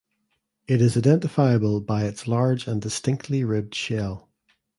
[0.67, 4.31] It is identifiable by its large and distinctly ribbed shell.